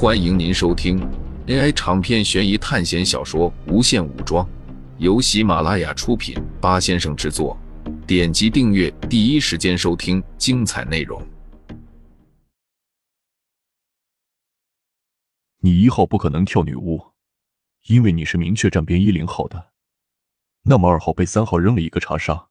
[0.00, 1.00] 欢迎您收听
[1.48, 4.46] AI 长篇悬疑探险小说《无限武装》，
[4.98, 7.58] 由喜马拉雅出品，八先生制作。
[8.06, 11.20] 点击订阅，第一时间收听精彩内容。
[15.58, 17.04] 你一号不可能跳女巫，
[17.88, 19.72] 因为你是明确站边一零号的。
[20.62, 22.50] 那么二号被三号扔了一个查杀，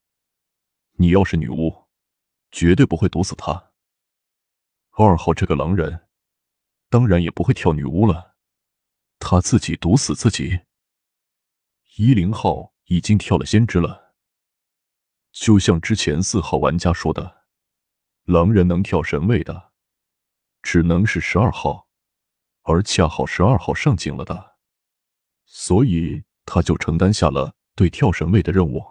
[0.97, 1.85] 你要是女巫，
[2.51, 3.71] 绝对不会毒死他。
[4.91, 6.06] 二号这个狼人。
[6.89, 8.35] 当然也不会跳女巫了，
[9.19, 10.61] 他自己毒死自己。
[11.97, 14.13] 一零号已经跳了先知了，
[15.31, 17.45] 就像之前四号玩家说的，
[18.23, 19.71] 狼人能跳神位的，
[20.61, 21.87] 只能是十二号，
[22.61, 24.57] 而恰好十二号上警了的，
[25.45, 28.81] 所以他就承担下了对跳神位的任务。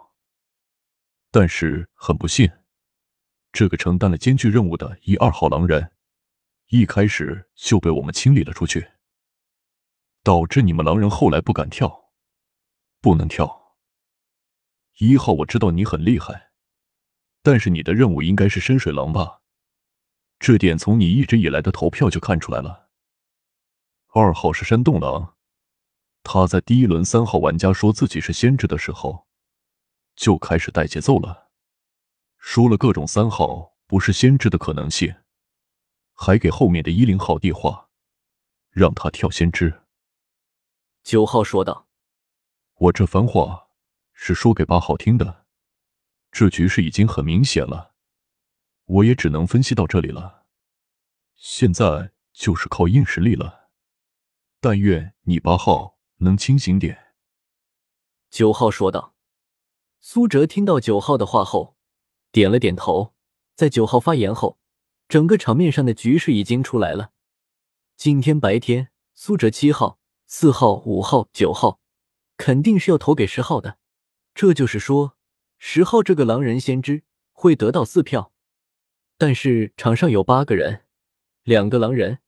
[1.30, 2.50] 但是很不幸，
[3.52, 5.95] 这个承担了艰巨任务的一二号狼人。
[6.68, 8.90] 一开始就被我们清理了出去，
[10.24, 12.10] 导致你们狼人后来不敢跳，
[13.00, 13.76] 不能跳。
[14.98, 16.50] 一号，我知道你很厉害，
[17.42, 19.42] 但是你的任务应该是深水狼吧？
[20.40, 22.90] 这点从你一直以来的投票就看出来了。
[24.08, 25.36] 二号是山洞狼，
[26.24, 29.28] 他在第一轮三号玩家说自己是先知的时候，
[30.16, 31.50] 就开始带节奏了，
[32.38, 35.14] 说了各种三号不是先知的可能性。
[36.18, 37.90] 还给后面的一零号递话，
[38.70, 39.82] 让他跳先知。
[41.04, 41.86] 九号说道
[42.76, 43.68] ：“我这番话
[44.14, 45.44] 是说给八号听的。
[46.32, 47.94] 这局势已经很明显了，
[48.86, 50.46] 我也只能分析到这里了。
[51.36, 53.68] 现在就是靠硬实力了。
[54.58, 57.14] 但愿你八号能清醒点。”
[58.30, 59.14] 九号说道。
[60.00, 61.76] 苏哲听到九号的话后，
[62.30, 63.14] 点了点头。
[63.54, 64.58] 在九号发言后。
[65.08, 67.12] 整个场面上的局势已经出来了。
[67.96, 71.80] 今天白天，苏哲七号、四号、五号、九号
[72.36, 73.78] 肯定是要投给十号的。
[74.34, 75.16] 这就是说，
[75.58, 78.32] 十号这个狼人先知会得到四票。
[79.16, 80.82] 但是场上有八个人，
[81.44, 82.18] 两个狼人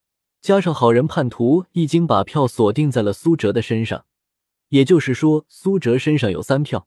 [0.40, 4.06] 加上好人叛徒，已经把票锁定在了苏哲的身上。
[4.68, 6.86] 也就是说，苏哲身上有三票。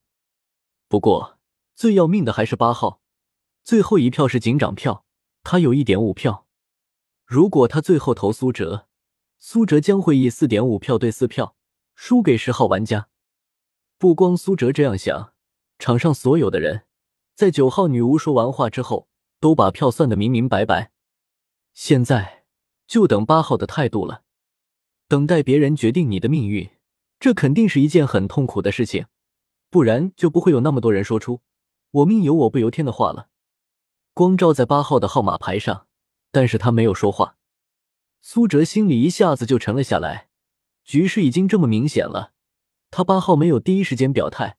[0.87, 1.37] 不过
[1.75, 3.01] 最要命的还是八号，
[3.63, 5.05] 最后一票是警长票。
[5.43, 6.47] 他有一点五票，
[7.25, 8.87] 如果他最后投苏哲，
[9.39, 11.55] 苏哲将会以四点五票对四票
[11.95, 13.09] 输给十号玩家。
[13.97, 15.33] 不光苏哲这样想，
[15.79, 16.83] 场上所有的人
[17.35, 19.07] 在九号女巫说完话之后，
[19.39, 20.91] 都把票算得明明白白。
[21.73, 22.43] 现在
[22.85, 24.23] 就等八号的态度了，
[25.07, 26.69] 等待别人决定你的命运，
[27.19, 29.07] 这肯定是一件很痛苦的事情，
[29.71, 31.41] 不然就不会有那么多人说出
[31.91, 33.29] “我命由我不由天”的话了。
[34.13, 35.87] 光照在八号的号码牌上，
[36.31, 37.37] 但是他没有说话。
[38.21, 40.27] 苏哲心里一下子就沉了下来。
[40.83, 42.33] 局势已经这么明显了，
[42.89, 44.57] 他八号没有第一时间表态，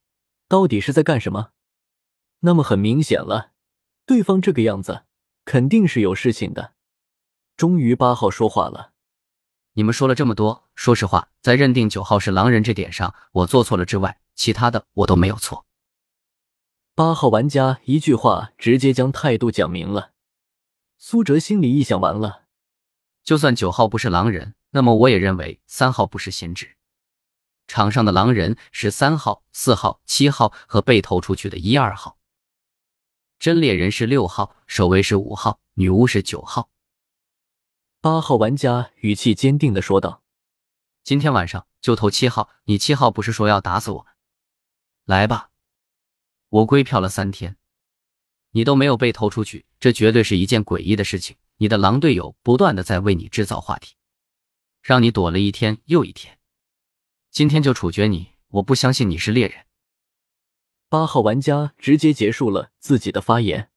[0.49, 1.51] 到底是在干什么？
[2.41, 3.51] 那么很明显了，
[4.07, 5.03] 对方这个样子
[5.45, 6.73] 肯定是有事情的。
[7.57, 8.93] 终于八号说话了
[9.75, 15.67] ：“你们说了这么多，说实话，在认定九号是狼人这点上，我做错了之外，其他的我都没有错。”
[16.95, 20.13] 八号玩家一句话直接将态度讲明了。
[20.99, 22.45] 苏哲心里一想，完了，
[23.25, 26.77] 就算九号不是狼人，那么我也认为三号不是先知。
[27.67, 32.19] 场上的狼人是三号、四号、七号和被投出去的一二号，
[33.39, 36.69] 真猎人是六号，守卫是五号，女巫是九号。
[38.03, 40.23] 八号玩家语气坚定的说道
[41.03, 44.13] ：“今天晚上就投七号，你七号不是说要打死我们？
[45.07, 45.49] 来吧。”
[46.53, 47.57] 我归票了三天，
[48.51, 51.35] 你都没有被投出去，这绝对是一件诡异的事情。
[51.57, 53.95] 你的狼队友不断的在为你制造话题，
[54.83, 56.39] 让你躲了一天又一天。
[57.31, 59.65] 今天就处决你，我不相信你是猎人。
[60.91, 63.71] 八号玩家直接结束了自己的发言，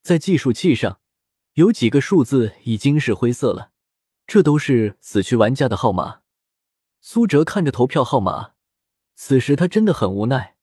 [0.00, 1.00] 在计数器上
[1.52, 3.72] 有几个数字已经是灰色了，
[4.26, 6.22] 这都是死去玩家的号码。
[7.02, 8.52] 苏哲看着投票号码，
[9.14, 10.56] 此时他真的很无奈。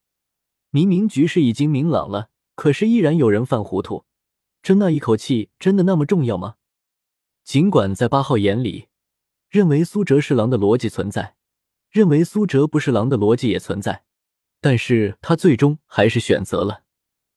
[0.70, 4.04] 明明局势已经明朗了，可是依然有人犯糊涂。
[4.62, 6.56] 这那一口气真的那么重要吗？
[7.44, 8.88] 尽管在八号眼里，
[9.48, 11.36] 认为苏哲是狼的逻辑存在，
[11.90, 14.04] 认为苏哲不是狼的逻辑也存在，
[14.60, 16.82] 但是他最终还是选择了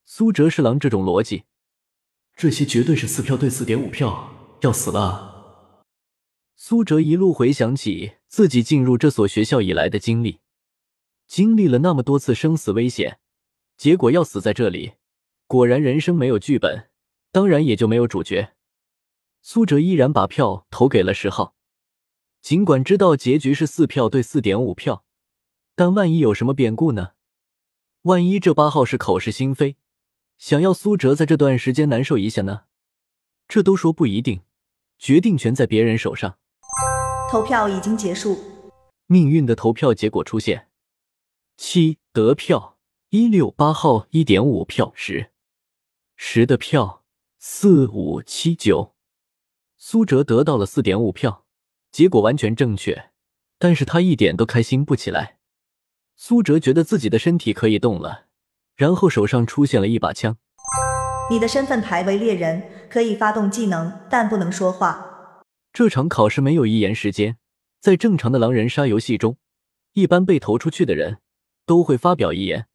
[0.04, 1.44] 苏哲是狼这种逻辑。
[2.36, 5.84] 这些绝对是四票对四点五票，要死了！
[6.57, 10.39] 苏哲一路回想起自己进入这所学校以来的经历。
[11.27, 13.19] 经历了那么多次生死危险，
[13.81, 14.94] 结果要死在这里。
[15.48, 16.92] 果然，人生没有剧本，
[17.31, 18.54] 当然也就没有主角。
[19.42, 21.56] 苏哲依然把票投给了十号。
[22.44, 25.04] 尽管知道结局是四票对四点五票，
[25.74, 27.13] 但万一有什么变故呢？
[28.04, 29.78] 万一这八号是口是心非，
[30.38, 32.66] 想要苏哲在这段时间难受一下呢？
[33.48, 34.42] 这都说不一定，
[35.00, 36.38] 决定权在别人手上。
[37.31, 38.38] 投票已经结束，
[39.07, 40.68] 命运的投票结果出现：
[41.57, 42.77] 七得票
[43.13, 45.31] 一六八号一点五票十
[46.16, 47.04] 十的票
[47.40, 48.96] 四五七九，
[49.75, 51.44] 苏哲得到了四点五票，
[51.92, 53.10] 结果完全正确，
[53.60, 55.40] 但是他一点都开心不起来。
[56.16, 58.28] 苏哲觉得自己的身体可以动了，
[58.78, 60.38] 然后手上出现了一把枪。
[61.30, 65.44] 你的身份牌为猎人，可以发动技能，但不能说话。
[65.74, 67.36] 这场考试没有遗言时间，
[67.81, 69.36] 在正常的狼人杀游戏中，
[69.96, 71.18] 一般被投出去的人
[71.66, 72.68] 都会发表遗言，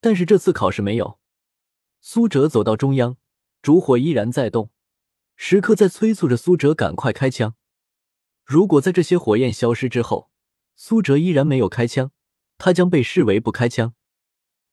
[0.00, 1.18] 但是这次考试没有。
[2.00, 3.16] 苏哲走到中央，
[3.62, 4.70] 烛火依然在动，
[5.36, 7.54] 时刻在催促着苏哲赶快开枪。
[8.44, 10.30] 如果在这些火焰消失之后，
[10.74, 12.12] 苏哲依然没有开枪，
[12.58, 13.94] 他将被视为不开枪。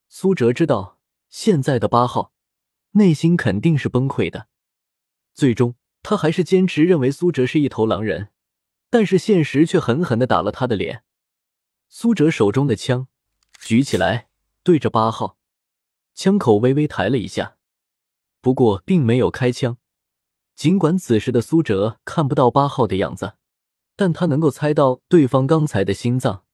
[0.08, 0.98] 苏哲知道
[1.28, 2.32] 现在的八号。
[2.92, 4.48] 内心肯定是崩溃的，
[5.34, 8.30] 最终他还是坚持认为苏哲是一头狼人，
[8.88, 11.04] 但是现实却狠狠的打了他的脸。
[11.88, 13.06] 苏哲手中的枪
[13.60, 14.27] 举起来，
[14.68, 15.38] 对着八号，
[16.14, 17.56] 枪口微微抬了一下，
[18.42, 19.78] 不过并没有开枪。
[20.54, 23.38] 尽管此时的苏哲看不到八号的样子，
[23.96, 26.44] 但他能够猜到对方刚才的心脏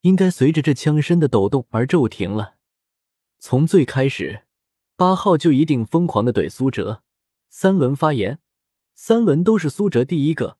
[0.00, 2.56] 应该随着这枪声的抖动而骤停了。
[3.38, 4.42] 从最开始。
[4.96, 7.04] 八号就一定疯狂的怼苏哲，
[7.48, 8.40] 三轮发言，
[8.96, 10.58] 三轮都是苏哲第一个。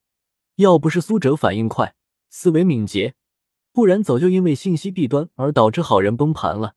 [0.55, 1.97] 要不是苏哲反应快，
[2.29, 3.17] 思维敏捷，
[3.77, 6.77] 不然早就因为信息弊端而导致好人崩盘了。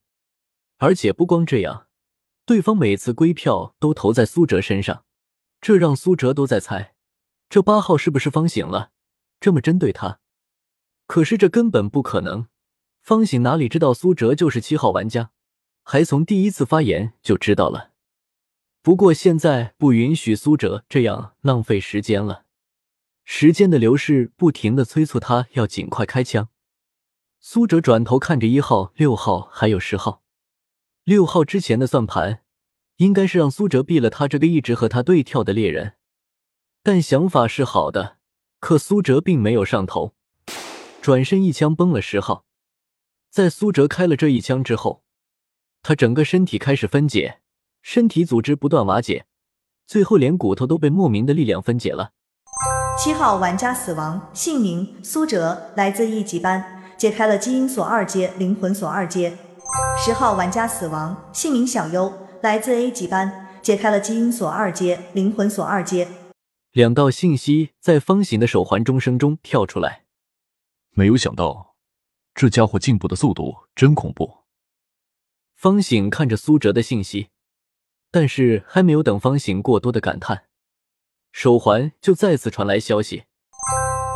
[0.79, 1.87] 而且不光这样，
[2.45, 5.05] 对方每次归票都投在苏哲身上，
[5.61, 6.95] 这让苏哲都在猜，
[7.47, 8.91] 这八号是不是方醒了，
[9.39, 10.19] 这么针对他？
[11.07, 12.47] 可是这根本不可能，
[13.01, 15.31] 方醒哪里知道苏哲就是七号玩家？
[15.83, 17.91] 还从第一次发言就知道了，
[18.81, 22.43] 不过现在不允许苏哲这样浪费时间了。
[23.23, 26.49] 时间的流逝不停的催促他要尽快开枪。
[27.41, 30.23] 苏哲转头看着一号、六号还有十号。
[31.05, 32.41] 六号之前的算盘
[32.97, 35.93] 应该是让苏哲毙了他这个一直和他对跳的猎人，
[36.83, 38.17] 但想法是好的，
[38.59, 40.13] 可苏哲并没有上头，
[41.01, 42.43] 转身一枪崩了十号。
[43.31, 45.03] 在苏哲开了这一枪之后。
[45.81, 47.39] 他整个身体开始分解，
[47.81, 49.25] 身体组织不断瓦解，
[49.87, 52.11] 最后连骨头都被莫名的力量分解了。
[53.01, 59.37] 七号玩家死亡，姓名苏哲，来自一级班，解开了基因锁二阶、灵魂锁二阶。
[59.97, 62.11] 十号玩家死亡，姓名小优，
[62.41, 66.09] 来自 A 级班，解开了基因锁二阶、灵魂锁二阶。
[66.73, 70.03] 两道信息在方形的手环钟声中跳出来。
[70.91, 71.77] 没有想到，
[72.35, 74.39] 这家伙进步的速度真恐怖。
[75.55, 77.29] 方醒看着苏哲的信息，
[78.11, 80.43] 但是还没有等方醒过多的感叹，
[81.31, 83.23] 手环就再次传来消息：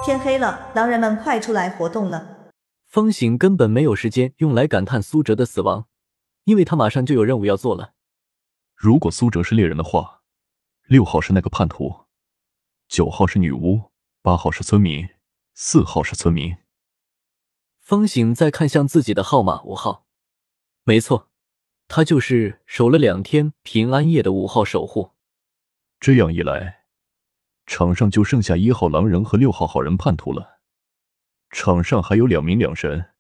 [0.06, 2.33] 天黑了，狼人们快出来活动了。
[2.94, 5.88] 方醒根本没有时间用来感叹苏哲的死亡，
[6.44, 7.96] 因为他马上就有任务要做了。
[8.76, 10.22] 如果苏哲是猎人的话，
[10.86, 12.02] 六号是那个叛徒，
[12.88, 13.90] 九号是女巫，
[14.22, 15.10] 八号是村民，
[15.56, 16.56] 四号是村民。
[17.80, 20.06] 方醒在看向自己的号码五号，
[20.84, 21.32] 没错。
[21.88, 25.14] 他就是守了两天平安夜的五号守护。
[26.00, 26.84] 这样一来，
[27.66, 30.53] 场上就剩下一号狼人和六号好人叛徒了。
[31.54, 33.14] 场上还有两名两神，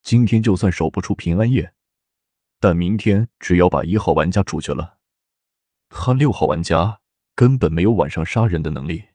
[0.00, 1.74] 今天就算守不出平安夜，
[2.60, 4.98] 但明天只要把一号玩家处决了，
[5.88, 7.00] 他六号玩家
[7.34, 9.08] 根本没有晚上杀人的能力。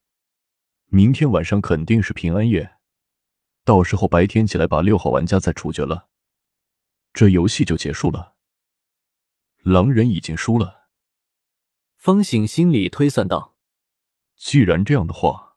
[0.87, 2.75] 明天晚上肯定是平安夜，
[3.63, 6.09] 到时候白天起来把六号玩家再处决了，
[7.13, 8.35] 这游戏就结束了。
[9.63, 10.89] 狼人已经输了，
[11.95, 13.55] 方醒心里推算道
[14.35, 15.55] ：“既然这样的话，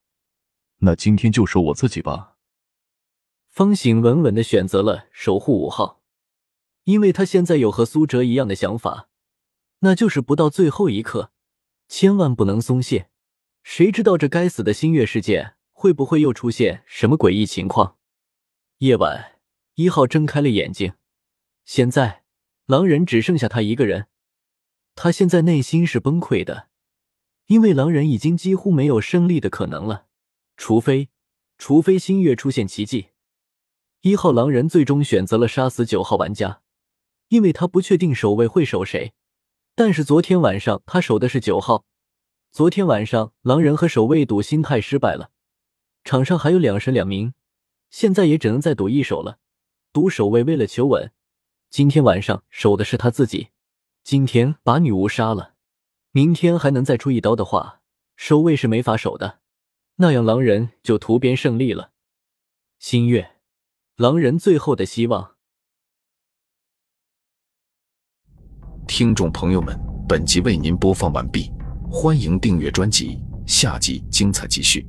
[0.78, 2.35] 那今天就守我自己吧。”
[3.56, 6.02] 方醒稳稳的选择了守护五号，
[6.84, 9.08] 因为他现在有和苏哲一样的想法，
[9.78, 11.32] 那就是不到最后一刻，
[11.88, 13.08] 千万不能松懈。
[13.62, 17.96] 谁知道这该死的星月世界会不会又出现什么诡异情况？
[18.80, 19.38] 夜晚，
[19.76, 20.92] 一号睁开了眼睛，
[21.64, 22.25] 现在。
[22.66, 24.08] 狼人只剩下他一个人，
[24.94, 26.68] 他现在内心是崩溃的，
[27.46, 30.08] 因为狼人已经几乎没有胜利的可能了，
[30.58, 31.08] 除非，
[31.56, 33.12] 除非星月出现奇迹。
[34.06, 36.60] 一号狼人最终选择了杀死九号玩家，
[37.26, 39.12] 因为他不确定守卫会守谁，
[39.75, 41.84] 但是昨天晚上他守的是九号，
[42.52, 45.30] 昨天晚上狼人和守卫赌心态失败了，
[46.04, 47.34] 场上还有两神两名，
[47.90, 49.40] 现在也只能再赌一手了。
[49.92, 51.10] 赌守卫为了求稳，
[51.68, 53.48] 今天晚上守的是他自己。
[54.04, 55.54] 今天把女巫杀了，
[56.12, 57.80] 明天还能再出一刀的话，
[58.14, 59.40] 守卫是没法守的。
[59.96, 61.90] 那样狼人就屠边胜利了。
[62.78, 63.36] 新月，
[63.97, 65.37] 狼人最后的希望。
[68.87, 69.75] 听众朋友们，
[70.07, 71.50] 本集为您播放完毕，
[71.91, 74.87] 欢迎订阅专辑，下集精彩继续。